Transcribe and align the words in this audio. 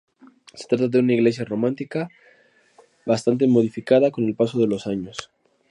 Se 0.55 0.65
trata 0.65 0.87
de 0.87 0.97
una 0.97 1.13
iglesia 1.13 1.45
románica 1.45 2.09
bastante 3.05 3.45
modificada 3.45 4.09
con 4.09 4.25
el 4.25 4.33
paso 4.33 4.57
de 4.57 4.65
los 4.65 4.87
años. 4.87 5.29